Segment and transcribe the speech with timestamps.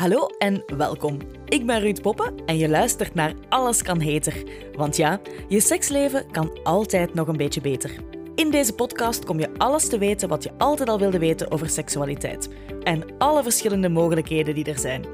[0.00, 1.18] Hallo en welkom.
[1.44, 4.44] Ik ben Ruud Poppen en je luistert naar Alles kan heter.
[4.76, 7.90] Want ja, je seksleven kan altijd nog een beetje beter.
[8.34, 11.68] In deze podcast kom je alles te weten wat je altijd al wilde weten over
[11.68, 12.48] seksualiteit.
[12.82, 15.04] En alle verschillende mogelijkheden die er zijn.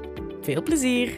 [0.41, 1.17] Veel plezier!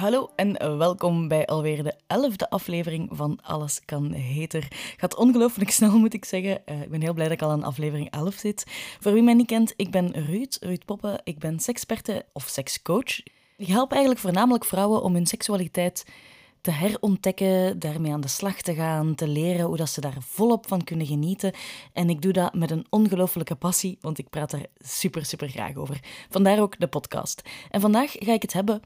[0.00, 4.68] Hallo en welkom bij alweer de elfde aflevering van Alles kan heter.
[4.96, 6.62] Gaat ongelooflijk snel, moet ik zeggen.
[6.66, 8.64] Uh, ik ben heel blij dat ik al aan aflevering 11 zit.
[9.00, 11.20] Voor wie mij niet kent, ik ben Ruud, Ruud Poppen.
[11.24, 13.18] Ik ben seksperte of sekscoach.
[13.56, 16.04] Ik help eigenlijk voornamelijk vrouwen om hun seksualiteit
[16.60, 20.68] te herontdekken, daarmee aan de slag te gaan, te leren hoe dat ze daar volop
[20.68, 21.52] van kunnen genieten.
[21.92, 25.76] En ik doe dat met een ongelofelijke passie, want ik praat er super, super graag
[25.76, 26.00] over.
[26.30, 27.42] Vandaar ook de podcast.
[27.70, 28.82] En vandaag ga ik het hebben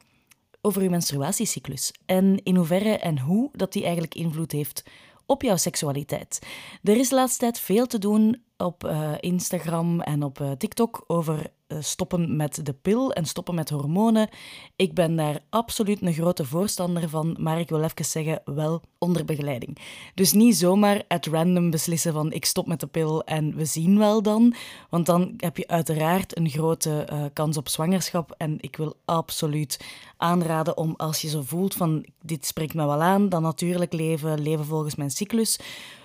[0.67, 4.83] over uw menstruatiecyclus en in hoeverre en hoe dat die eigenlijk invloed heeft
[5.27, 6.39] op jouw seksualiteit.
[6.83, 11.05] Er is de laatste tijd veel te doen op uh, Instagram en op uh, TikTok
[11.07, 14.29] over stoppen met de pil en stoppen met hormonen.
[14.77, 19.25] Ik ben daar absoluut een grote voorstander van, maar ik wil even zeggen, wel onder
[19.25, 19.79] begeleiding.
[20.15, 23.99] Dus niet zomaar at random beslissen van ik stop met de pil en we zien
[23.99, 24.55] wel dan,
[24.91, 29.81] want dan heb je uiteraard een grote kans op zwangerschap en ik wil absoluut
[30.17, 34.43] aanraden om als je zo voelt van dit spreekt me wel aan, dan natuurlijk leven,
[34.43, 35.59] leven volgens mijn cyclus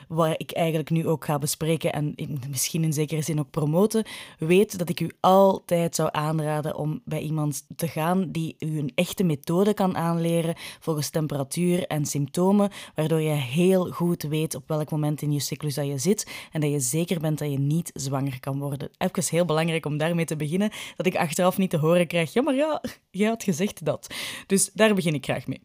[0.10, 2.16] waar ik eigenlijk nu ook ga bespreken en
[2.50, 4.06] misschien in zekere zin ook promoten,
[4.40, 8.92] weet dat ik u altijd zou aanraden om bij iemand te gaan die u een
[8.96, 14.92] echte methode kan aanleren volgens temperatuur en symptomen, waardoor je heel goed weet op welk
[14.92, 17.92] moment in je cyclus dat je zit en dat je zeker bent dat je niet
[17.94, 18.90] zwanger kan worden.
[18.98, 22.42] Even heel belangrijk om daarmee te beginnen, dat ik achteraf niet te horen krijg, ja
[22.42, 24.14] maar ja, jij had gezegd dat.
[24.48, 25.62] Dus daar begin ik graag mee.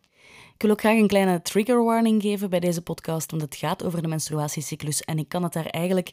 [0.55, 3.85] Ik wil ook graag een kleine trigger warning geven bij deze podcast, want het gaat
[3.85, 6.13] over de menstruatiecyclus en ik kan het daar eigenlijk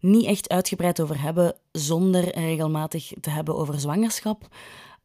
[0.00, 4.48] niet echt uitgebreid over hebben zonder regelmatig te hebben over zwangerschap.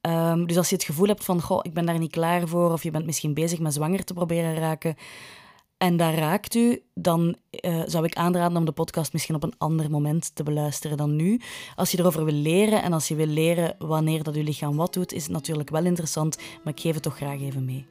[0.02, 2.72] Um, dus als je het gevoel hebt van, goh, ik ben daar niet klaar voor,
[2.72, 4.96] of je bent misschien bezig met zwanger te proberen raken,
[5.78, 7.36] en daar raakt u, dan
[7.66, 11.16] uh, zou ik aanraden om de podcast misschien op een ander moment te beluisteren dan
[11.16, 11.42] nu.
[11.76, 14.94] Als je erover wil leren en als je wil leren wanneer dat uw lichaam wat
[14.94, 17.86] doet, is het natuurlijk wel interessant, maar ik geef het toch graag even mee.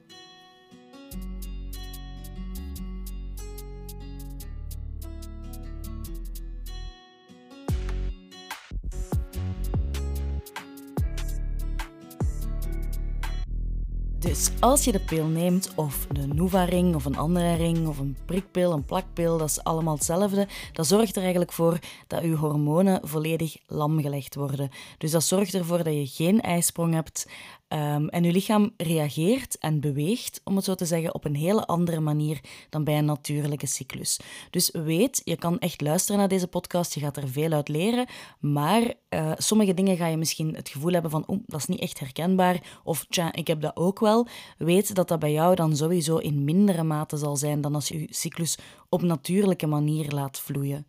[14.25, 18.17] Dus als je de pil neemt, of de Nuva-ring, of een andere ring, of een
[18.25, 20.49] prikpil, een plakpil, dat is allemaal hetzelfde.
[20.73, 24.71] Dat zorgt er eigenlijk voor dat je hormonen volledig lamgelegd worden.
[24.99, 27.27] Dus dat zorgt ervoor dat je geen ijsprong hebt,
[27.69, 31.67] Um, en je lichaam reageert en beweegt, om het zo te zeggen, op een hele
[31.67, 34.21] andere manier dan bij een natuurlijke cyclus.
[34.51, 38.07] Dus weet, je kan echt luisteren naar deze podcast, je gaat er veel uit leren,
[38.41, 41.81] maar uh, sommige dingen ga je misschien het gevoel hebben van, oh, dat is niet
[41.81, 44.27] echt herkenbaar, of tja, ik heb dat ook wel.
[44.59, 48.01] Weet dat dat bij jou dan sowieso in mindere mate zal zijn dan als je
[48.01, 48.59] je cyclus
[48.89, 50.87] op natuurlijke manier laat vloeien.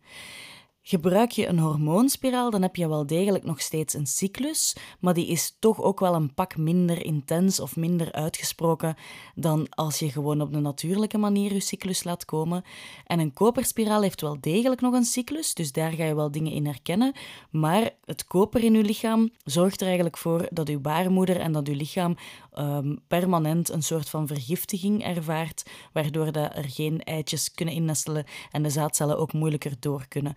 [0.88, 5.26] Gebruik je een hormoonspiraal, dan heb je wel degelijk nog steeds een cyclus, maar die
[5.26, 8.96] is toch ook wel een pak minder intens of minder uitgesproken
[9.34, 12.64] dan als je gewoon op de natuurlijke manier je cyclus laat komen.
[13.06, 16.52] En een koperspiraal heeft wel degelijk nog een cyclus, dus daar ga je wel dingen
[16.52, 17.14] in herkennen,
[17.50, 21.66] maar het koper in je lichaam zorgt er eigenlijk voor dat je baarmoeder en dat
[21.66, 22.16] je lichaam
[22.58, 28.70] um, permanent een soort van vergiftiging ervaart, waardoor er geen eitjes kunnen innestelen en de
[28.70, 30.34] zaadcellen ook moeilijker door kunnen.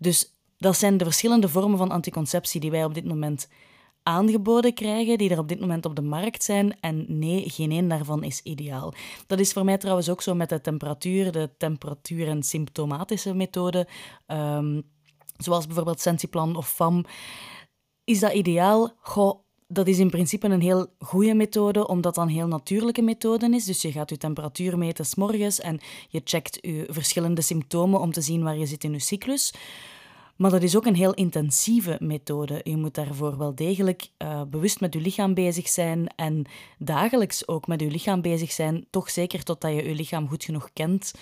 [0.00, 3.48] Dus dat zijn de verschillende vormen van anticonceptie die wij op dit moment
[4.02, 6.80] aangeboden krijgen, die er op dit moment op de markt zijn.
[6.80, 8.94] En nee, geen één daarvan is ideaal.
[9.26, 13.88] Dat is voor mij trouwens ook zo met de temperatuur, de temperatuur- en symptomatische methode,
[14.26, 14.82] um,
[15.36, 17.04] zoals bijvoorbeeld Sensiplan of FAM.
[18.04, 18.92] Is dat ideaal?
[18.96, 19.38] Goh,
[19.72, 23.64] dat is in principe een heel goede methode, omdat dat een heel natuurlijke methode is.
[23.64, 28.12] Dus je gaat je temperatuur meten s morgens en je checkt je verschillende symptomen om
[28.12, 29.54] te zien waar je zit in je cyclus.
[30.36, 32.60] Maar dat is ook een heel intensieve methode.
[32.64, 36.44] Je moet daarvoor wel degelijk uh, bewust met je lichaam bezig zijn en
[36.78, 38.86] dagelijks ook met je lichaam bezig zijn.
[38.90, 41.12] Toch zeker totdat je je lichaam goed genoeg kent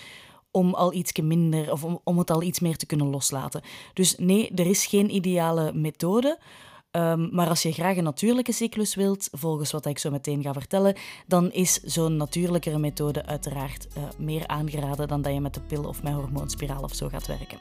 [0.51, 3.61] om al iets minder of om, om het al iets meer te kunnen loslaten.
[3.93, 6.39] Dus nee, er is geen ideale methode.
[6.91, 10.53] Um, maar als je graag een natuurlijke cyclus wilt, volgens wat ik zo meteen ga
[10.53, 10.95] vertellen,
[11.27, 15.83] dan is zo'n natuurlijkere methode uiteraard uh, meer aangeraden dan dat je met de pil
[15.83, 17.59] of met hormoonspiraal of zo gaat werken.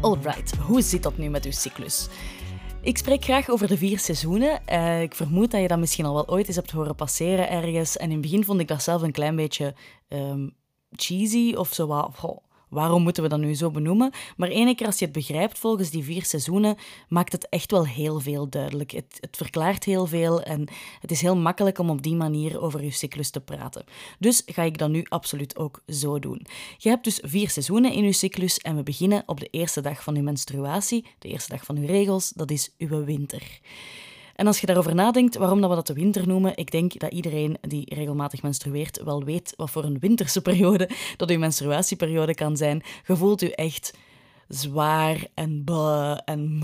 [0.00, 2.08] Alright, hoe zit dat nu met uw cyclus?
[2.86, 4.60] Ik spreek graag over de vier seizoenen.
[4.68, 7.96] Uh, ik vermoed dat je dat misschien al wel ooit eens hebt horen passeren ergens.
[7.96, 9.74] En in het begin vond ik dat zelf een klein beetje
[10.08, 10.54] um,
[10.90, 12.14] cheesy of zo wat
[12.68, 14.12] waarom moeten we dat nu zo benoemen?
[14.36, 16.76] Maar ene keer als je het begrijpt volgens die vier seizoenen,
[17.08, 18.90] maakt het echt wel heel veel duidelijk.
[18.90, 20.68] Het, het verklaart heel veel en
[21.00, 23.84] het is heel makkelijk om op die manier over je cyclus te praten.
[24.18, 26.46] Dus ga ik dat nu absoluut ook zo doen.
[26.76, 30.02] Je hebt dus vier seizoenen in je cyclus en we beginnen op de eerste dag
[30.02, 33.60] van je menstruatie, de eerste dag van je regels, dat is uw winter.
[34.36, 37.12] En als je daarover nadenkt waarom dat we dat de winter noemen, ik denk dat
[37.12, 42.56] iedereen die regelmatig menstrueert wel weet wat voor een winterse periode dat uw menstruatieperiode kan
[42.56, 42.82] zijn.
[43.06, 43.98] Je voelt u echt
[44.48, 46.62] zwaar en ba en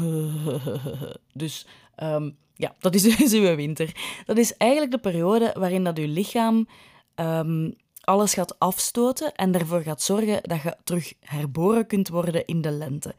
[1.33, 1.67] Dus
[2.03, 3.93] um, ja, dat is dus uw winter.
[4.25, 6.69] Dat is eigenlijk de periode waarin dat uw lichaam
[7.15, 12.61] um, alles gaat afstoten en ervoor gaat zorgen dat je terug herboren kunt worden in
[12.61, 13.15] de lente.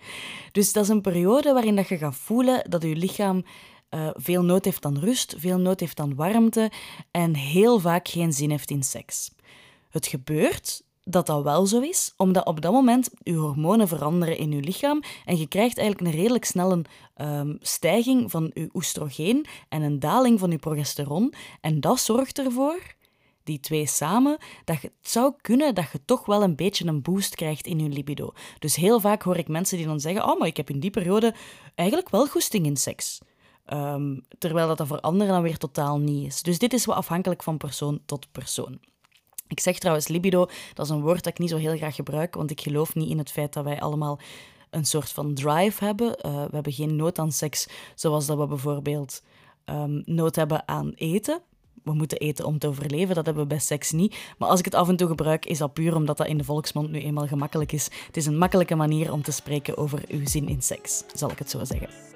[0.51, 3.44] Dus dat is een periode waarin dat je gaat voelen dat je lichaam
[3.93, 6.71] uh, veel nood heeft aan rust, veel nood heeft aan warmte
[7.11, 9.31] en heel vaak geen zin heeft in seks.
[9.89, 14.51] Het gebeurt dat dat wel zo is, omdat op dat moment je hormonen veranderen in
[14.51, 16.81] je lichaam en je krijgt eigenlijk een redelijk snelle
[17.17, 21.33] um, stijging van je oestrogeen en een daling van je progesteron.
[21.61, 22.79] En dat zorgt ervoor,
[23.43, 27.35] die twee samen, dat het zou kunnen dat je toch wel een beetje een boost
[27.35, 28.33] krijgt in je libido.
[28.59, 30.91] Dus heel vaak hoor ik mensen die dan zeggen, oh, maar ik heb in die
[30.91, 31.33] periode
[31.75, 33.19] eigenlijk wel goesting in seks.
[33.65, 36.42] Ehm, terwijl dat, dat voor anderen dan weer totaal niet is.
[36.42, 38.80] Dus dit is wel afhankelijk van persoon tot persoon.
[39.48, 42.36] Ik zeg trouwens libido, dat is een woord dat ik niet zo heel graag gebruik,
[42.36, 44.19] want ik geloof niet in het feit dat wij allemaal
[44.69, 46.07] een soort van drive hebben.
[46.07, 49.21] Uh, we hebben geen nood aan seks, zoals dat we bijvoorbeeld
[49.65, 51.42] um, nood hebben aan eten.
[51.83, 54.15] We moeten eten om te overleven, dat hebben we bij seks niet.
[54.38, 56.44] Maar als ik het af en toe gebruik, is dat puur omdat dat in de
[56.44, 57.89] volksmond nu eenmaal gemakkelijk is.
[58.06, 61.39] Het is een makkelijke manier om te spreken over uw zin in seks, zal ik
[61.39, 62.12] het zo zeggen.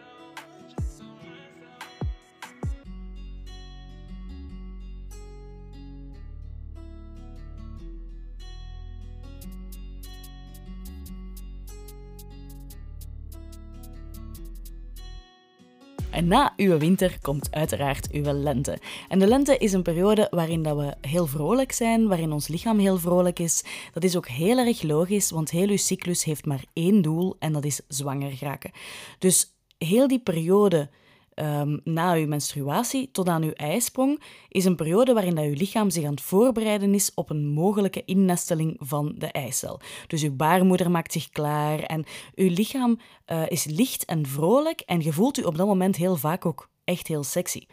[16.18, 18.78] En na uw winter komt uiteraard uw lente.
[19.08, 22.80] En de lente is een periode waarin dat we heel vrolijk zijn, waarin ons lichaam
[22.80, 23.64] heel vrolijk is.
[23.94, 27.54] Dat is ook heel erg logisch, want heel uw cyclus heeft maar één doel en
[27.54, 28.72] dat is zwanger raken.
[29.20, 29.48] Dus
[29.78, 30.90] heel die periode
[31.40, 35.90] um, na uw menstruatie tot aan uw eisprong is een periode waarin dat uw lichaam
[35.90, 39.80] zich aan het voorbereiden is op een mogelijke innesteling van de eicel.
[40.08, 42.06] Dus uw baarmoeder maakt zich klaar en
[42.36, 46.16] uw lichaam uh, is licht en vrolijk en je voelt u op dat moment heel
[46.16, 47.66] vaak ook echt heel sexy.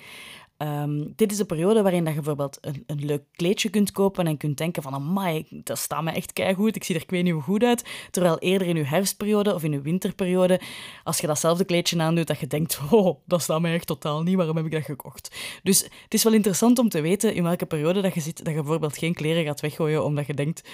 [0.59, 4.27] Um, dit is de periode waarin dat je bijvoorbeeld een, een leuk kleedje kunt kopen
[4.27, 7.25] en kunt denken van amai, dat staat me echt goed, ik zie er ik weet
[7.25, 7.85] niet goed uit.
[8.11, 10.61] Terwijl eerder in je herfstperiode of in je winterperiode,
[11.05, 14.37] als je datzelfde kleedje aandoet, dat je denkt, oh, dat staat me echt totaal niet,
[14.37, 15.37] waarom heb ik dat gekocht?
[15.63, 18.55] Dus het is wel interessant om te weten in welke periode dat je zit, dat
[18.55, 20.69] je bijvoorbeeld geen kleren gaat weggooien omdat je denkt,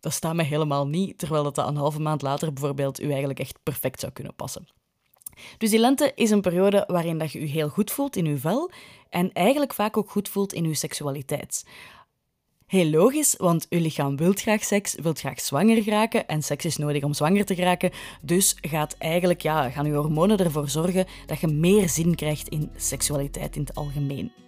[0.00, 3.40] dat staat me helemaal niet, terwijl dat, dat een halve maand later bijvoorbeeld u eigenlijk
[3.40, 4.68] echt perfect zou kunnen passen.
[5.58, 8.36] Dus die lente is een periode waarin dat je je heel goed voelt in je
[8.36, 8.70] vel
[9.10, 11.64] en eigenlijk vaak ook goed voelt in je seksualiteit.
[12.66, 16.76] Heel logisch, want je lichaam wil graag seks, wil graag zwanger geraken en seks is
[16.76, 17.90] nodig om zwanger te geraken.
[18.22, 22.70] Dus gaat eigenlijk, ja, gaan je hormonen ervoor zorgen dat je meer zin krijgt in
[22.76, 24.45] seksualiteit in het algemeen.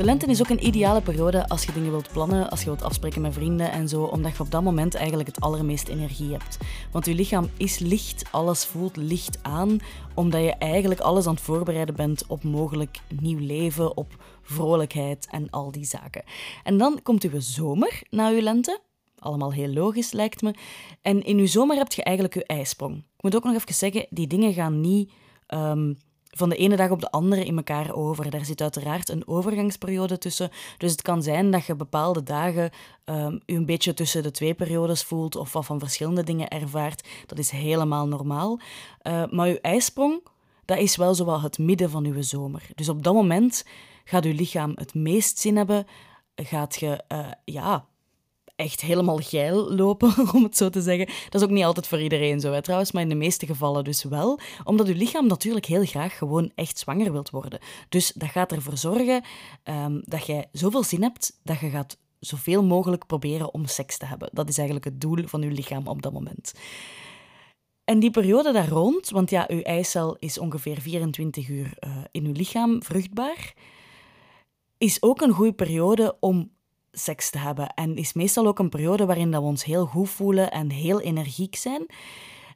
[0.00, 2.82] De lente is ook een ideale periode als je dingen wilt plannen, als je wilt
[2.82, 6.58] afspreken met vrienden en zo, omdat je op dat moment eigenlijk het allermeest energie hebt.
[6.92, 9.78] Want je lichaam is licht, alles voelt licht aan,
[10.14, 15.50] omdat je eigenlijk alles aan het voorbereiden bent op mogelijk nieuw leven, op vrolijkheid en
[15.50, 16.22] al die zaken.
[16.62, 18.80] En dan komt uw zomer na uw lente.
[19.18, 20.54] Allemaal heel logisch, lijkt me.
[21.02, 22.96] En in uw zomer heb je eigenlijk je ijsprong.
[22.96, 25.12] Ik moet ook nog even zeggen, die dingen gaan niet...
[25.54, 25.96] Um,
[26.30, 28.30] van de ene dag op de andere in elkaar over.
[28.30, 30.50] Daar zit uiteraard een overgangsperiode tussen.
[30.78, 32.70] Dus het kan zijn dat je bepaalde dagen
[33.04, 37.08] um, je een beetje tussen de twee periodes voelt of wat van verschillende dingen ervaart.
[37.26, 38.60] Dat is helemaal normaal.
[39.02, 40.22] Uh, maar je ijsprong,
[40.64, 42.68] dat is wel zowel het midden van je zomer.
[42.74, 43.64] Dus op dat moment
[44.04, 45.86] gaat je lichaam het meest zin hebben.
[46.34, 47.84] Gaat je uh, ja,
[48.60, 51.06] echt helemaal geil lopen, om het zo te zeggen.
[51.06, 54.04] Dat is ook niet altijd voor iedereen zo, trouwens, maar in de meeste gevallen dus
[54.04, 54.38] wel.
[54.64, 57.60] Omdat je lichaam natuurlijk heel graag gewoon echt zwanger wilt worden.
[57.88, 59.24] Dus dat gaat ervoor zorgen
[59.64, 64.06] um, dat jij zoveel zin hebt dat je gaat zoveel mogelijk proberen om seks te
[64.06, 64.28] hebben.
[64.32, 66.52] Dat is eigenlijk het doel van je lichaam op dat moment.
[67.84, 72.24] En die periode daar rond, want ja, uw eicel is ongeveer 24 uur uh, in
[72.24, 73.54] uw lichaam vruchtbaar
[74.78, 76.50] is ook een goede periode om
[76.92, 77.74] seks te hebben.
[77.74, 81.00] En is meestal ook een periode waarin dat we ons heel goed voelen en heel
[81.00, 81.86] energiek zijn.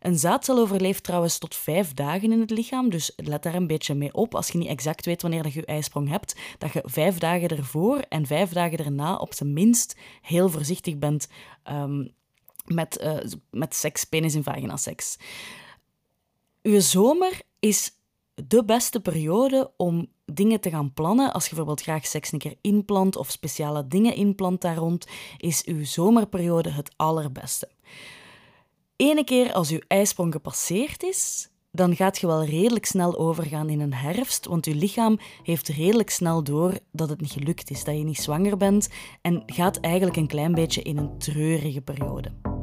[0.00, 3.94] Een zaadcel overleeft trouwens tot vijf dagen in het lichaam, dus let daar een beetje
[3.94, 4.34] mee op.
[4.34, 7.98] Als je niet exact weet wanneer je je ijsprong hebt, dat je vijf dagen ervoor
[7.98, 11.28] en vijf dagen erna op zijn minst heel voorzichtig bent
[11.70, 12.14] um,
[12.64, 15.16] met, uh, met seks, penis- en vagina seks.
[16.62, 17.90] Uw zomer is
[18.34, 21.32] de beste periode om dingen te gaan plannen.
[21.32, 25.06] Als je bijvoorbeeld graag seks een keer inplant of speciale dingen inplant daar rond,
[25.38, 27.70] is uw zomerperiode het allerbeste.
[28.96, 33.80] Ene keer als uw ijsprong gepasseerd is, dan gaat je wel redelijk snel overgaan in
[33.80, 37.96] een herfst, want je lichaam heeft redelijk snel door dat het niet gelukt is, dat
[37.96, 38.88] je niet zwanger bent
[39.22, 42.53] en gaat eigenlijk een klein beetje in een treurige periode.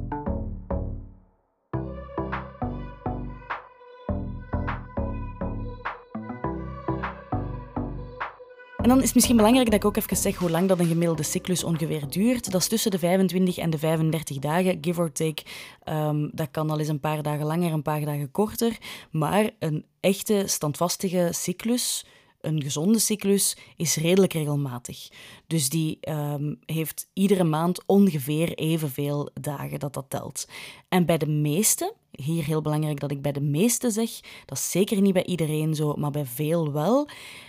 [8.81, 10.87] En dan is het misschien belangrijk dat ik ook even zeg hoe lang dat een
[10.87, 12.51] gemiddelde cyclus ongeveer duurt.
[12.51, 15.43] Dat is tussen de 25 en de 35 dagen, give or take.
[15.85, 18.77] Um, dat kan al eens een paar dagen langer, een paar dagen korter.
[19.11, 22.05] Maar een echte standvastige cyclus
[22.41, 25.09] een gezonde cyclus is redelijk regelmatig.
[25.47, 30.47] Dus die um, heeft iedere maand ongeveer evenveel dagen dat dat telt.
[30.89, 34.09] En bij de meeste, hier heel belangrijk dat ik bij de meeste zeg,
[34.45, 37.07] dat is zeker niet bij iedereen zo, maar bij veel wel,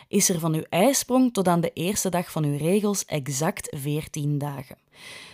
[0.08, 4.38] is er van uw ijsprong tot aan de eerste dag van uw regels exact 14
[4.38, 4.76] dagen.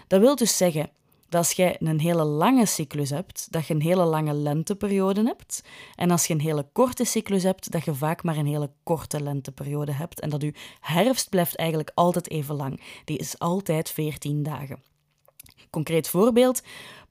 [0.07, 0.91] Dat wil dus zeggen
[1.29, 5.63] dat als je een hele lange cyclus hebt, dat je een hele lange lenteperiode hebt.
[5.95, 9.23] En als je een hele korte cyclus hebt, dat je vaak maar een hele korte
[9.23, 10.21] lenteperiode hebt.
[10.21, 12.83] En dat je herfst blijft eigenlijk altijd even lang.
[13.05, 14.83] Die is altijd 14 dagen.
[15.71, 16.63] Concreet voorbeeld.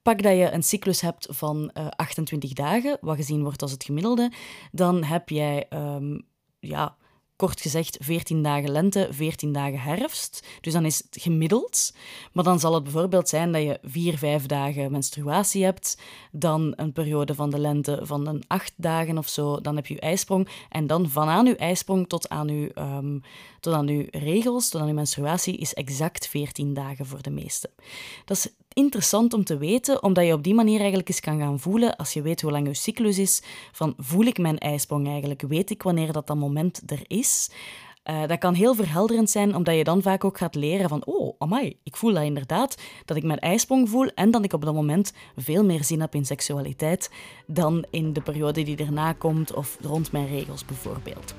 [0.02, 3.72] Pak dat je een cyclus hebt van uh, eh, 28 dagen, wat gezien wordt als
[3.72, 4.32] het gemiddelde,
[4.72, 6.26] dan heb jij um,
[6.60, 6.96] ja,
[7.38, 10.48] kort gezegd 14 dagen lente, 14 dagen herfst.
[10.62, 11.94] Dus dan is het gemiddeld.
[12.34, 15.98] Maar dan zal het bijvoorbeeld zijn dat je 4, 5 dagen menstruatie hebt,
[16.32, 19.94] dan een periode van de lente van een 8 dagen of zo, dan heb je
[19.94, 20.48] je ijsprong.
[20.70, 23.22] En dan van aan je ijsprong tot aan je, um,
[23.60, 27.70] tot aan uw regels, tot aan je menstruatie, is exact 14 dagen voor de meeste.
[28.26, 31.60] Dat is interessant om te weten, omdat je op die manier eigenlijk eens kan gaan
[31.60, 35.42] voelen, als je weet hoe lang je cyclus is, van voel ik mijn ijsprong eigenlijk?
[35.42, 37.27] Weet ik wanneer dat, dat moment er is?
[38.10, 41.36] Uh, dat kan heel verhelderend zijn, omdat je dan vaak ook gaat leren van oh,
[41.38, 44.74] amai, ik voel dat inderdaad, dat ik mijn ijsprong voel en dat ik op dat
[44.74, 47.12] moment veel meer zin heb in seksualiteit
[47.46, 51.36] dan in de periode die erna komt of rond mijn regels bijvoorbeeld.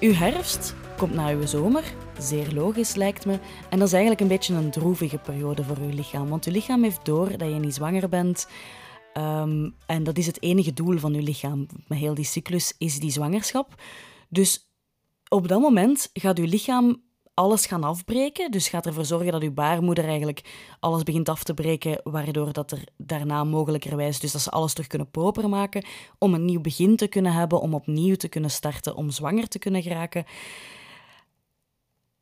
[0.00, 1.84] Uw herfst komt na uw zomer,
[2.20, 3.38] zeer logisch lijkt me.
[3.70, 6.28] En dat is eigenlijk een beetje een droevige periode voor uw lichaam.
[6.28, 8.48] Want uw lichaam heeft door dat je niet zwanger bent.
[9.14, 11.66] Um, en dat is het enige doel van uw lichaam.
[11.86, 13.82] Met heel die cyclus is die zwangerschap.
[14.28, 14.70] Dus
[15.28, 17.02] op dat moment gaat uw lichaam
[17.34, 18.50] alles gaan afbreken.
[18.50, 20.40] Dus gaat ervoor zorgen dat uw baarmoeder eigenlijk
[20.80, 24.88] alles begint af te breken, waardoor dat er daarna mogelijkerwijs, dus dat ze alles terug
[24.88, 25.84] kunnen proper maken,
[26.18, 29.58] om een nieuw begin te kunnen hebben, om opnieuw te kunnen starten, om zwanger te
[29.58, 30.24] kunnen geraken.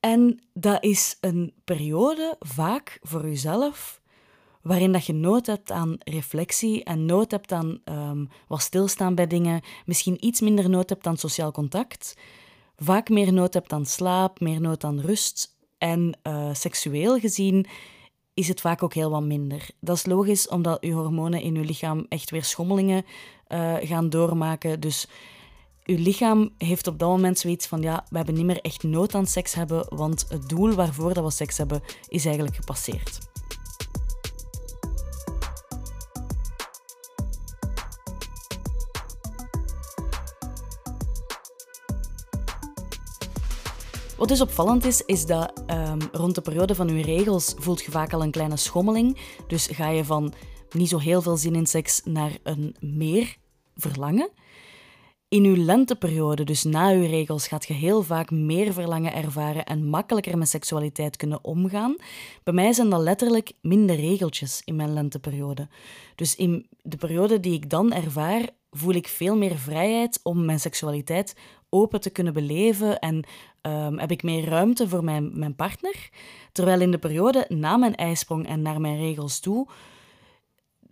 [0.01, 4.01] En dat is een periode, vaak voor jezelf,
[4.63, 9.27] waarin dat je nood hebt aan reflectie en nood hebt aan um, wat stilstaan bij
[9.27, 12.15] dingen, misschien iets minder nood hebt aan sociaal contact
[12.79, 15.57] vaak meer nood hebt aan slaap, meer nood aan rust.
[15.79, 17.67] En uh, seksueel gezien
[18.35, 19.71] is het vaak ook heel wat minder.
[19.81, 23.05] Dat is logisch, omdat je hormonen in je lichaam echt weer schommelingen
[23.49, 24.81] uh, gaan doormaken.
[24.81, 25.09] Dus
[25.89, 29.15] je lichaam heeft op dat moment zoiets van: ja, we hebben niet meer echt nood
[29.15, 33.19] aan seks hebben, want het doel waarvoor dat we seks hebben is eigenlijk gepasseerd.
[44.17, 47.91] Wat dus opvallend is, is dat um, rond de periode van uw regels voelt je
[47.91, 49.19] vaak al een kleine schommeling.
[49.47, 50.33] Dus ga je van
[50.71, 53.37] niet zo heel veel zin in seks naar een meer
[53.77, 54.31] verlangen.
[55.29, 59.89] In uw lenteperiode, dus na uw regels, gaat je heel vaak meer verlangen ervaren en
[59.89, 61.97] makkelijker met seksualiteit kunnen omgaan.
[62.43, 65.69] Bij mij zijn dat letterlijk minder regeltjes in mijn lenteperiode.
[66.15, 70.61] Dus in de periode die ik dan ervaar, voel ik veel meer vrijheid om mijn
[70.61, 71.37] seksualiteit
[71.69, 73.25] open te kunnen beleven en
[73.63, 76.09] um, heb ik meer ruimte voor mijn, mijn partner.
[76.53, 79.69] Terwijl in de periode na mijn ijsprong en naar mijn regels toe,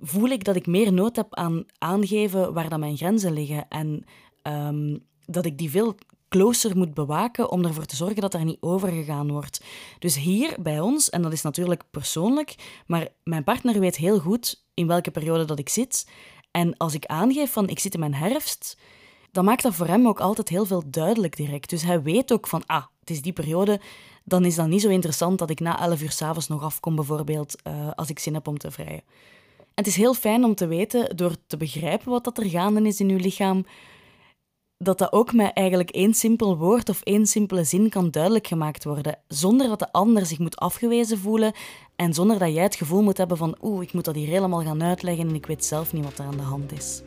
[0.01, 3.69] voel ik dat ik meer nood heb aan aangeven waar dan mijn grenzen liggen.
[3.69, 4.05] En
[4.47, 5.95] um, dat ik die veel
[6.29, 9.65] closer moet bewaken om ervoor te zorgen dat er niet overgegaan wordt.
[9.99, 12.55] Dus hier bij ons, en dat is natuurlijk persoonlijk,
[12.87, 16.07] maar mijn partner weet heel goed in welke periode dat ik zit
[16.51, 18.79] En als ik aangeef van ik zit in mijn herfst,
[19.31, 21.71] dan maakt dat voor hem ook altijd heel veel duidelijk direct.
[21.71, 23.81] Dus hij weet ook van, ah, het is die periode,
[24.25, 27.57] dan is dat niet zo interessant dat ik na 11 uur s'avonds nog afkom, bijvoorbeeld,
[27.67, 29.03] uh, als ik zin heb om te vrijen.
[29.59, 32.83] En het is heel fijn om te weten, door te begrijpen wat dat er gaande
[32.83, 33.65] is in uw lichaam,
[34.79, 38.85] dat dat ook met eigenlijk één simpel woord of één simpele zin kan duidelijk gemaakt
[38.85, 41.53] worden, zonder dat de ander zich moet afgewezen voelen
[41.97, 44.63] en zonder dat jij het gevoel moet hebben van oeh, ik moet dat hier helemaal
[44.63, 47.03] gaan uitleggen en ik weet zelf niet wat er aan de hand is.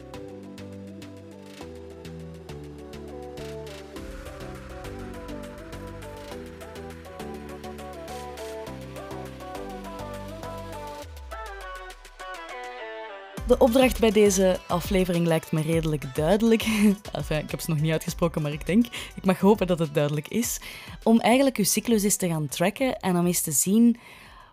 [13.50, 16.62] De opdracht bij deze aflevering lijkt me redelijk duidelijk.
[17.12, 19.94] Enfin, ik heb ze nog niet uitgesproken, maar ik denk, ik mag hopen dat het
[19.94, 20.60] duidelijk is.
[21.04, 23.98] Om eigenlijk uw cyclus eens te gaan tracken en om eens te zien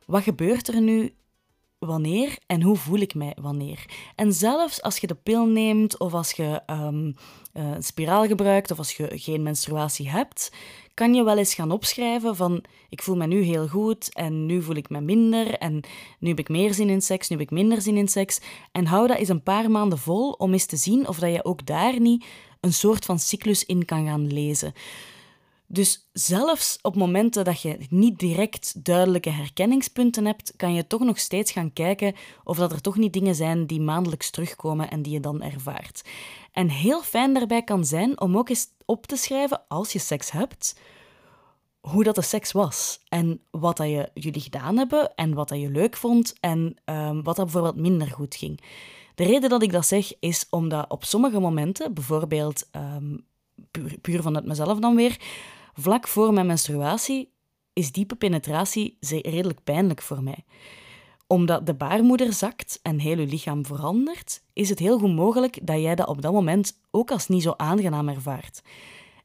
[0.07, 1.15] wat gebeurt er nu
[1.79, 3.85] wanneer en hoe voel ik mij wanneer.
[4.15, 7.15] En zelfs als je de pil neemt of als je um,
[7.53, 10.53] een spiraal gebruikt of als je geen menstruatie hebt,
[10.95, 14.63] kan je wel eens gaan opschrijven van ik voel me nu heel goed en nu
[14.63, 15.81] voel ik me minder en
[16.19, 18.41] nu heb ik meer zin in seks, nu heb ik minder zin in seks.
[18.73, 21.45] En hou dat eens een paar maanden vol om eens te zien of dat je
[21.45, 22.25] ook daar niet
[22.61, 24.73] een soort van cyclus in kan gaan lezen.
[25.69, 31.19] Dus zelfs op momenten dat je niet direct duidelijke herkenningspunten hebt, kan je toch nog
[31.19, 35.13] steeds gaan kijken of dat er toch niet dingen zijn die maandelijks terugkomen en die
[35.13, 36.03] je dan ervaart.
[36.53, 40.31] En heel fijn daarbij kan zijn om ook eens op te schrijven, als je seks
[40.31, 40.79] hebt,
[41.81, 43.01] hoe dat de seks was.
[43.09, 47.23] En wat dat je, jullie gedaan hebben en wat dat je leuk vond en um,
[47.23, 48.61] wat dat bijvoorbeeld minder goed ging.
[49.15, 52.69] De reden dat ik dat zeg is omdat op sommige momenten, bijvoorbeeld
[53.71, 55.17] puur, puur vanuit mezelf dan weer,
[55.77, 57.33] vlak voor mijn menstruatie
[57.73, 60.45] is diepe penetratie redelijk pijnlijk voor mij.
[61.27, 65.81] Omdat de baarmoeder zakt en heel je lichaam verandert, is het heel goed mogelijk dat
[65.81, 68.63] jij dat op dat moment ook als niet zo aangenaam ervaart.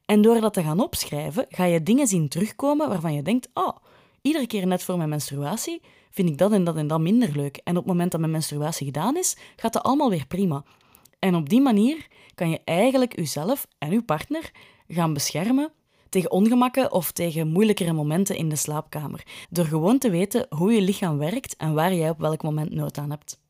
[0.04, 3.76] En door dat te gaan opschrijven, ga je dingen zien terugkomen waarvan je denkt: oh,
[4.22, 7.56] iedere keer net voor mijn menstruatie vind ik dat en dat en dat minder leuk.
[7.56, 10.64] En op het moment dat mijn menstruatie gedaan is, gaat dat allemaal weer prima.
[11.18, 14.50] En op die manier kan je eigenlijk jezelf en je partner
[14.88, 15.72] gaan beschermen
[16.12, 19.22] tegen ongemakken of tegen moeilijkere momenten in de slaapkamer.
[19.50, 22.98] Door gewoon te weten hoe je lichaam werkt en waar jij op welk moment nood
[22.98, 23.40] aan hebt.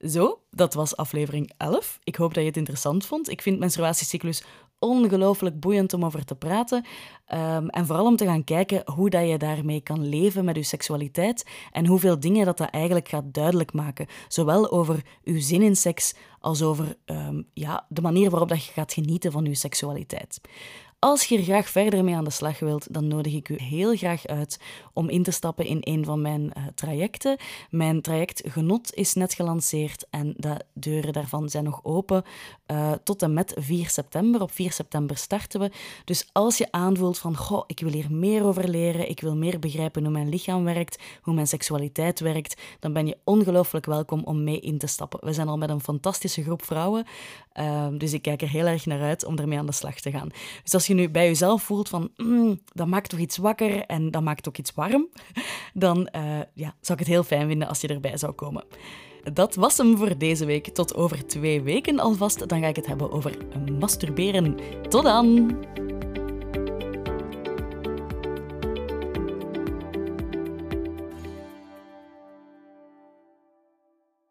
[0.00, 1.98] Zo, dat was aflevering 11.
[2.04, 3.30] Ik hoop dat je het interessant vond.
[3.30, 4.44] Ik vind menstruatiecyclus
[4.78, 6.84] ongelooflijk boeiend om over te praten.
[7.34, 10.62] Um, en vooral om te gaan kijken hoe dat je daarmee kan leven met je
[10.62, 14.06] seksualiteit en hoeveel dingen dat dat eigenlijk gaat duidelijk maken.
[14.28, 18.72] Zowel over je zin in seks als over um, ja, de manier waarop dat je
[18.72, 20.40] gaat genieten van je seksualiteit.
[21.00, 23.96] Als je er graag verder mee aan de slag wilt, dan nodig ik u heel
[23.96, 24.58] graag uit
[24.92, 27.36] om in te stappen in een van mijn uh, trajecten.
[27.70, 32.24] Mijn traject Genot is net gelanceerd en de deuren daarvan zijn nog open
[32.66, 34.42] uh, tot en met 4 september.
[34.42, 35.70] Op 4 september starten we.
[36.04, 39.58] Dus als je aanvoelt van, goh, ik wil hier meer over leren, ik wil meer
[39.58, 44.44] begrijpen hoe mijn lichaam werkt, hoe mijn seksualiteit werkt, dan ben je ongelooflijk welkom om
[44.44, 45.20] mee in te stappen.
[45.22, 47.06] We zijn al met een fantastische groep vrouwen,
[47.58, 50.10] uh, dus ik kijk er heel erg naar uit om ermee aan de slag te
[50.10, 50.28] gaan.
[50.62, 54.10] Dus als je nu bij jezelf voelt van, mm, dat maakt toch iets wakker en
[54.10, 55.08] dat maakt ook iets warm,
[55.74, 58.64] dan uh, ja, zou ik het heel fijn vinden als je erbij zou komen.
[59.32, 60.68] Dat was hem voor deze week.
[60.68, 62.48] Tot over twee weken alvast.
[62.48, 63.36] Dan ga ik het hebben over
[63.78, 64.56] masturberen.
[64.88, 65.58] Tot dan!